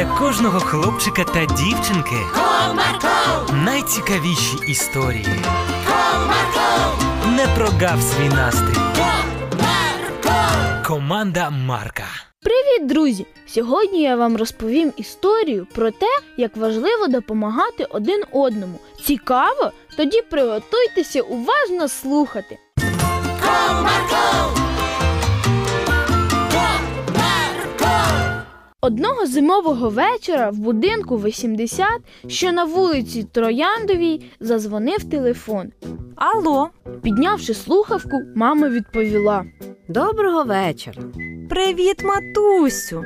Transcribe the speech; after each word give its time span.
для 0.00 0.06
кожного 0.18 0.60
хлопчика 0.60 1.24
та 1.24 1.44
дівчинки 1.44 2.16
Comarco, 2.34 3.54
найцікавіші 3.64 4.56
історії. 4.68 5.26
Comarco, 5.86 7.32
Не 7.36 7.46
прогав 7.56 8.02
свій 8.02 8.28
настрій. 8.28 8.80
Comarco. 8.96 10.86
Команда 10.86 11.50
Марка. 11.50 12.04
Привіт, 12.42 12.86
друзі! 12.88 13.26
Сьогодні 13.46 14.02
я 14.02 14.16
вам 14.16 14.36
розповім 14.36 14.92
історію 14.96 15.66
про 15.74 15.90
те, 15.90 16.18
як 16.36 16.56
важливо 16.56 17.06
допомагати 17.08 17.84
один 17.84 18.22
одному. 18.32 18.80
Цікаво? 19.04 19.72
Тоді 19.96 20.22
приготуйтеся 20.22 21.22
уважно 21.22 21.88
слухати. 21.88 22.58
Одного 28.90 29.26
зимового 29.26 29.88
вечора 29.88 30.50
в 30.50 30.58
будинку 30.58 31.16
80, 31.16 31.86
що 32.26 32.52
на 32.52 32.64
вулиці 32.64 33.26
Трояндовій, 33.32 34.20
зазвонив 34.40 35.04
телефон. 35.04 35.72
Алло, 36.16 36.70
Піднявши 37.02 37.54
слухавку, 37.54 38.20
мама 38.36 38.68
відповіла: 38.68 39.44
Доброго 39.88 40.44
вечора. 40.44 41.02
привіт, 41.50 42.04
матусю. 42.04 43.04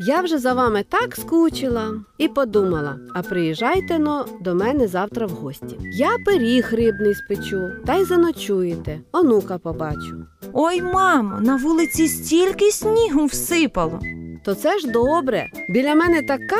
Я 0.00 0.20
вже 0.20 0.38
за 0.38 0.54
вами 0.54 0.84
так 0.88 1.16
скучила 1.16 1.94
і 2.18 2.28
подумала: 2.28 2.96
а 3.14 3.22
приїжджайте 3.22 3.98
но 3.98 4.26
до 4.40 4.54
мене 4.54 4.88
завтра 4.88 5.26
в 5.26 5.30
гості. 5.30 5.78
Я 5.80 6.10
пиріг 6.26 6.68
рибний 6.72 7.14
спечу, 7.14 7.60
та 7.86 7.94
й 7.94 8.04
заночуєте, 8.04 9.00
онука 9.12 9.58
побачу. 9.58 10.26
Ой, 10.52 10.82
мамо, 10.82 11.40
на 11.40 11.56
вулиці 11.56 12.08
стільки 12.08 12.70
снігу 12.70 13.24
всипало. 13.24 14.00
То 14.46 14.54
це 14.54 14.78
ж 14.78 14.90
добре. 14.90 15.46
Біля 15.68 15.94
мене 15.94 16.22
така 16.22 16.56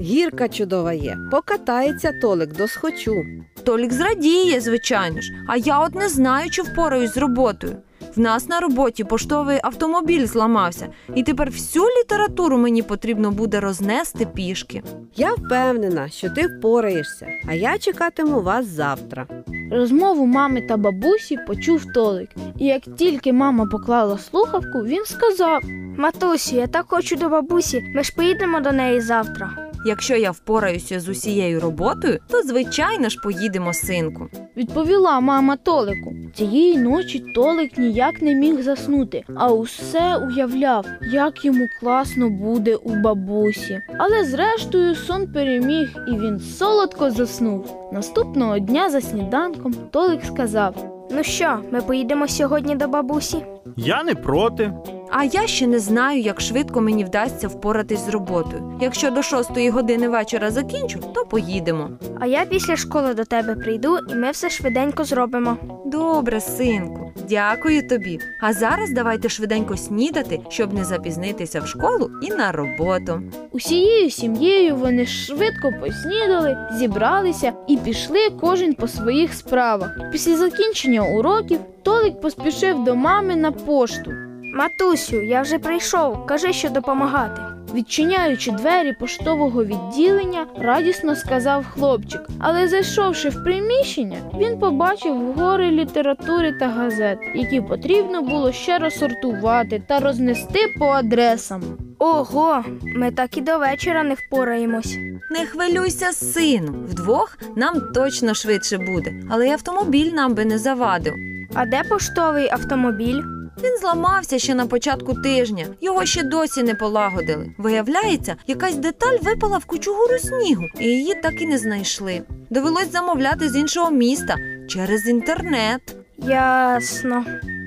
гірка 0.00 0.48
чудова 0.48 0.92
є. 0.92 1.18
Покатається 1.30 2.12
Толик 2.22 2.52
досхочу. 2.52 3.24
Толік 3.64 3.92
зрадіє, 3.92 4.60
звичайно 4.60 5.20
ж, 5.20 5.32
а 5.48 5.56
я 5.56 5.80
от 5.80 5.94
не 5.94 6.08
знаю, 6.08 6.50
чи 6.50 6.62
впораюсь 6.62 7.14
з 7.14 7.16
роботою. 7.16 7.76
В 8.16 8.20
нас 8.20 8.48
на 8.48 8.60
роботі 8.60 9.04
поштовий 9.04 9.60
автомобіль 9.62 10.26
зламався, 10.26 10.88
і 11.14 11.22
тепер 11.22 11.50
всю 11.50 11.84
літературу 11.84 12.58
мені 12.58 12.82
потрібно 12.82 13.30
буде 13.30 13.60
рознести 13.60 14.26
пішки. 14.26 14.82
Я 15.16 15.32
впевнена, 15.32 16.08
що 16.08 16.30
ти 16.30 16.46
впораєшся, 16.46 17.28
а 17.48 17.54
я 17.54 17.78
чекатиму 17.78 18.40
вас 18.40 18.66
завтра. 18.66 19.26
Розмову 19.72 20.26
мами 20.26 20.60
та 20.60 20.76
бабусі 20.76 21.38
почув 21.46 21.92
Толик. 21.94 22.30
І 22.58 22.66
як 22.66 22.82
тільки 22.96 23.32
мама 23.32 23.66
поклала 23.66 24.18
слухавку, 24.18 24.78
він 24.78 25.04
сказав: 25.04 25.62
Матусю, 25.98 26.56
я 26.56 26.66
так 26.66 26.84
хочу 26.88 27.16
до 27.16 27.28
бабусі. 27.28 27.84
Ми 27.94 28.02
ж 28.02 28.14
поїдемо 28.16 28.60
до 28.60 28.72
неї 28.72 29.00
завтра. 29.00 29.65
Якщо 29.86 30.16
я 30.16 30.30
впораюся 30.30 31.00
з 31.00 31.08
усією 31.08 31.60
роботою, 31.60 32.18
то 32.28 32.42
звичайно 32.42 33.08
ж 33.08 33.18
поїдемо, 33.22 33.72
синку. 33.72 34.28
відповіла 34.56 35.20
мама 35.20 35.56
Толику. 35.56 36.12
Цієї 36.34 36.78
ночі 36.78 37.24
Толик 37.34 37.78
ніяк 37.78 38.22
не 38.22 38.34
міг 38.34 38.62
заснути, 38.62 39.24
а 39.36 39.52
усе 39.52 40.16
уявляв, 40.16 40.86
як 41.12 41.44
йому 41.44 41.66
класно 41.80 42.30
буде 42.30 42.76
у 42.76 42.94
бабусі. 42.94 43.80
Але 43.98 44.24
зрештою 44.24 44.94
сон 44.94 45.32
переміг, 45.32 45.88
і 46.08 46.10
він 46.10 46.40
солодко 46.40 47.10
заснув. 47.10 47.90
Наступного 47.92 48.58
дня 48.58 48.90
за 48.90 49.00
сніданком 49.00 49.74
Толик 49.90 50.24
сказав. 50.24 50.92
Ну 51.10 51.22
що, 51.22 51.58
ми 51.70 51.80
поїдемо 51.80 52.28
сьогодні 52.28 52.76
до 52.76 52.88
бабусі? 52.88 53.36
Я 53.76 54.04
не 54.04 54.14
проти. 54.14 54.72
А 55.18 55.24
я 55.24 55.46
ще 55.46 55.66
не 55.66 55.78
знаю, 55.78 56.20
як 56.20 56.40
швидко 56.40 56.80
мені 56.80 57.04
вдасться 57.04 57.48
впоратись 57.48 58.06
з 58.06 58.08
роботою. 58.08 58.78
Якщо 58.80 59.10
до 59.10 59.22
шостої 59.22 59.70
години 59.70 60.08
вечора 60.08 60.50
закінчу, 60.50 60.98
то 61.14 61.24
поїдемо. 61.24 61.90
А 62.20 62.26
я 62.26 62.44
після 62.44 62.76
школи 62.76 63.14
до 63.14 63.24
тебе 63.24 63.54
прийду 63.54 63.98
і 64.10 64.14
ми 64.14 64.30
все 64.30 64.50
швиденько 64.50 65.04
зробимо. 65.04 65.56
Добре, 65.86 66.40
синку, 66.40 67.12
дякую 67.28 67.88
тобі. 67.88 68.18
А 68.42 68.52
зараз 68.52 68.90
давайте 68.90 69.28
швиденько 69.28 69.76
снідати, 69.76 70.40
щоб 70.48 70.74
не 70.74 70.84
запізнитися 70.84 71.60
в 71.60 71.66
школу 71.66 72.10
і 72.22 72.30
на 72.30 72.52
роботу. 72.52 73.22
Усією 73.52 74.10
сім'єю 74.10 74.76
вони 74.76 75.06
швидко 75.06 75.72
поснідали, 75.80 76.58
зібралися 76.78 77.52
і 77.68 77.76
пішли 77.76 78.30
кожен 78.40 78.74
по 78.74 78.88
своїх 78.88 79.34
справах. 79.34 79.90
Після 80.12 80.36
закінчення 80.36 81.02
уроків 81.02 81.60
Толик 81.82 82.20
поспішив 82.20 82.84
до 82.84 82.94
мами 82.94 83.36
на 83.36 83.52
пошту. 83.52 84.12
Матусю, 84.56 85.22
я 85.22 85.42
вже 85.42 85.58
прийшов. 85.58 86.26
Кажи, 86.26 86.52
що 86.52 86.68
допомагати. 86.68 87.42
Відчиняючи 87.74 88.50
двері 88.50 88.92
поштового 88.92 89.64
відділення, 89.64 90.46
радісно 90.58 91.16
сказав 91.16 91.64
хлопчик. 91.74 92.20
Але 92.38 92.68
зайшовши 92.68 93.28
в 93.28 93.44
приміщення, 93.44 94.18
він 94.38 94.58
побачив 94.58 95.32
гори 95.32 95.70
літератури 95.70 96.52
та 96.52 96.68
газет, 96.68 97.18
які 97.34 97.60
потрібно 97.60 98.22
було 98.22 98.52
ще 98.52 98.78
розсортувати 98.78 99.82
та 99.86 99.98
рознести 99.98 100.74
по 100.78 100.86
адресам. 100.86 101.62
Ого, 101.98 102.64
ми 102.96 103.10
так 103.10 103.36
і 103.36 103.40
до 103.40 103.58
вечора 103.58 104.02
не 104.02 104.14
впораємось. 104.14 104.98
Не 105.30 105.46
хвилюйся, 105.46 106.12
сину. 106.12 106.72
Вдвох 106.88 107.38
нам 107.56 107.80
точно 107.94 108.34
швидше 108.34 108.78
буде, 108.78 109.12
але 109.30 109.48
й 109.48 109.52
автомобіль 109.52 110.12
нам 110.12 110.34
би 110.34 110.44
не 110.44 110.58
завадив. 110.58 111.14
А 111.54 111.66
де 111.66 111.82
поштовий 111.88 112.48
автомобіль? 112.50 113.22
Він 113.62 113.78
зламався 113.80 114.38
ще 114.38 114.54
на 114.54 114.66
початку 114.66 115.14
тижня, 115.14 115.66
його 115.80 116.04
ще 116.04 116.22
досі 116.22 116.62
не 116.62 116.74
полагодили. 116.74 117.54
Виявляється, 117.58 118.36
якась 118.46 118.74
деталь 118.74 119.18
випала 119.22 119.58
в 119.58 119.64
кучугуру 119.64 120.18
снігу, 120.18 120.64
і 120.80 120.84
її 120.84 121.14
так 121.22 121.42
і 121.42 121.46
не 121.46 121.58
знайшли. 121.58 122.22
Довелось 122.50 122.92
замовляти 122.92 123.48
з 123.48 123.56
іншого 123.56 123.90
міста 123.90 124.36
через 124.68 125.06
інтернет. 125.08 125.96
Ясно. 126.18 127.24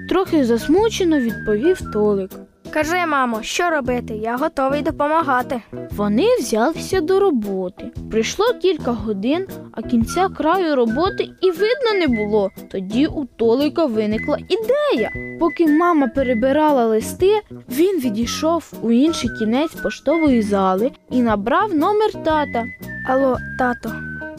Трохи 0.09 0.45
засмучено 0.45 1.19
відповів 1.19 1.81
Толик. 1.93 2.31
Кажи, 2.73 3.05
мамо, 3.05 3.39
що 3.43 3.69
робити? 3.69 4.13
Я 4.13 4.37
готовий 4.37 4.81
допомагати. 4.81 5.61
Вони 5.91 6.25
взялися 6.39 7.01
до 7.01 7.19
роботи. 7.19 7.85
Пройшло 8.11 8.45
кілька 8.61 8.91
годин, 8.91 9.47
а 9.71 9.81
кінця 9.81 10.29
краю 10.29 10.75
роботи 10.75 11.29
і 11.41 11.51
видно 11.51 11.93
не 11.99 12.07
було. 12.07 12.49
Тоді 12.71 13.07
у 13.07 13.25
Толика 13.25 13.85
виникла 13.85 14.37
ідея. 14.37 15.11
Поки 15.39 15.67
мама 15.67 16.07
перебирала 16.07 16.85
листи, 16.85 17.39
він 17.69 17.99
відійшов 17.99 18.73
у 18.81 18.91
інший 18.91 19.29
кінець 19.39 19.73
поштової 19.73 20.41
зали 20.41 20.91
і 21.11 21.21
набрав 21.21 21.75
номер 21.75 22.11
тата. 22.23 22.63
Алло, 23.07 23.37
тато. 23.59 23.93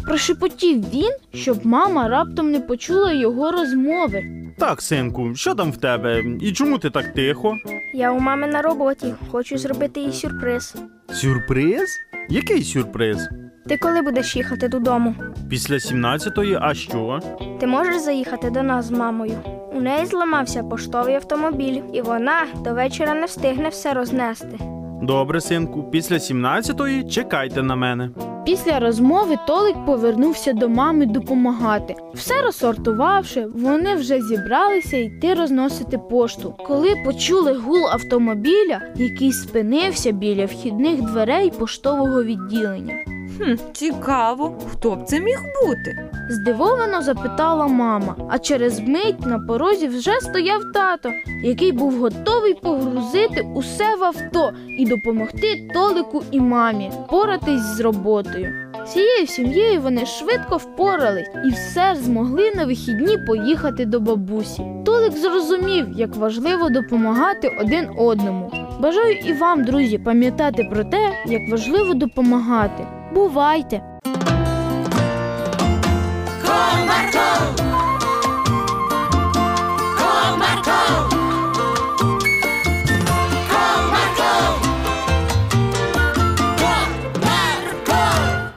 Прошепотів 0.04 0.90
він, 0.94 1.12
щоб 1.34 1.66
мама 1.66 2.08
раптом 2.08 2.50
не 2.50 2.60
почула 2.60 3.12
його 3.12 3.52
розмови. 3.52 4.22
Так, 4.58 4.82
синку, 4.82 5.34
що 5.34 5.54
там 5.54 5.72
в 5.72 5.76
тебе? 5.76 6.24
І 6.40 6.52
чому 6.52 6.78
ти 6.78 6.90
так 6.90 7.12
тихо? 7.14 7.56
Я 7.92 8.12
у 8.12 8.20
мами 8.20 8.46
на 8.46 8.62
роботі. 8.62 9.14
Хочу 9.30 9.58
зробити 9.58 10.00
їй 10.00 10.12
сюрприз. 10.12 10.74
Сюрприз? 11.12 11.98
Який 12.28 12.62
сюрприз? 12.62 13.28
Ти 13.66 13.76
коли 13.76 14.02
будеш 14.02 14.36
їхати 14.36 14.68
додому? 14.68 15.14
Після 15.48 15.74
17-ї, 15.74 16.58
а 16.62 16.74
що? 16.74 17.20
Ти 17.60 17.66
можеш 17.66 17.98
заїхати 18.00 18.50
до 18.50 18.62
нас 18.62 18.84
з 18.84 18.90
мамою? 18.90 19.38
У 19.72 19.80
неї 19.80 20.06
зламався 20.06 20.62
поштовий 20.62 21.14
автомобіль, 21.14 21.80
і 21.92 22.00
вона 22.02 22.46
до 22.64 22.74
вечора 22.74 23.14
не 23.14 23.26
встигне 23.26 23.68
все 23.68 23.94
рознести. 23.94 24.58
Добре, 25.02 25.40
синку, 25.40 25.82
після 25.90 26.16
17-ї 26.16 27.08
чекайте 27.10 27.62
на 27.62 27.76
мене. 27.76 28.10
Після 28.44 28.78
розмови 28.78 29.38
Толик 29.46 29.76
повернувся 29.86 30.52
до 30.52 30.68
мами 30.68 31.06
допомагати. 31.06 31.94
Все 32.14 32.42
розсортувавши, 32.42 33.46
вони 33.54 33.94
вже 33.94 34.22
зібралися 34.22 34.96
йти 34.96 35.34
розносити 35.34 35.98
пошту. 35.98 36.54
Коли 36.66 36.94
почули 37.04 37.52
гул 37.52 37.86
автомобіля, 37.86 38.80
який 38.96 39.32
спинився 39.32 40.12
біля 40.12 40.44
вхідних 40.44 41.02
дверей 41.02 41.50
поштового 41.50 42.22
відділення. 42.24 42.94
Хм, 43.40 43.54
цікаво, 43.72 44.58
хто 44.72 44.96
б 44.96 45.04
це 45.04 45.20
міг 45.20 45.38
бути? 45.62 46.10
Здивовано 46.28 47.02
запитала 47.02 47.66
мама, 47.66 48.16
а 48.30 48.38
через 48.38 48.80
мить 48.80 49.26
на 49.26 49.38
порозі 49.38 49.88
вже 49.88 50.20
стояв 50.20 50.62
тато, 50.74 51.10
який 51.42 51.72
був 51.72 52.00
готовий 52.00 52.54
погрузити 52.54 53.46
усе 53.54 53.96
в 53.96 54.04
авто 54.04 54.52
і 54.78 54.86
допомогти 54.86 55.68
Толику 55.74 56.22
і 56.30 56.40
мамі 56.40 56.90
впоратись 57.04 57.62
з 57.62 57.80
роботою. 57.80 58.70
Всією 58.84 59.26
сім'єю 59.26 59.80
вони 59.80 60.06
швидко 60.06 60.56
впорались 60.56 61.30
і 61.44 61.50
все 61.50 61.94
ж 61.94 62.00
змогли 62.00 62.52
на 62.54 62.66
вихідні 62.66 63.18
поїхати 63.26 63.84
до 63.84 64.00
бабусі. 64.00 64.62
Толик 64.84 65.12
зрозумів, 65.12 65.86
як 65.96 66.16
важливо 66.16 66.68
допомагати 66.68 67.56
один 67.60 67.88
одному. 67.98 68.69
Бажаю 68.80 69.12
і 69.12 69.32
вам, 69.32 69.64
друзі, 69.64 69.98
пам'ятати 69.98 70.64
про 70.64 70.84
те, 70.84 71.12
як 71.26 71.50
важливо 71.50 71.94
допомагати. 71.94 72.86
Бувайте! 73.14 73.82